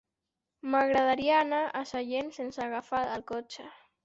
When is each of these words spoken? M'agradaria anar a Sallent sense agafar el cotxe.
M'agradaria 0.75 1.35
anar 1.41 1.59
a 1.67 1.83
Sallent 1.91 2.33
sense 2.39 2.65
agafar 2.65 3.03
el 3.19 3.27
cotxe. 3.35 3.69